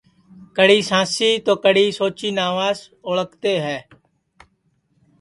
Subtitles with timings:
[0.57, 3.77] کڑی سانسی تو کڑی سوچی ناوس پیچاٹؔے جاتے ہے